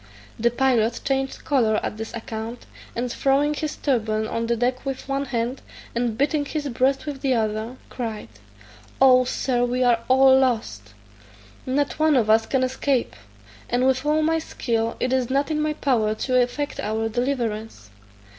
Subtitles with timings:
[0.39, 2.65] The pilot changed colour at this account,
[2.95, 5.61] and throwing his turban on the deck with one hand,
[5.93, 8.29] and beating his breast with the other, cried,
[8.99, 10.95] "Oh, Sir, we are all lost;
[11.67, 13.15] not one of us can escape;
[13.69, 17.91] and with all my skill it is not in my power to effect our deliverance."